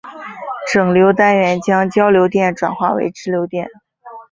[0.73, 3.69] 整流单元将交流电转化为直流电。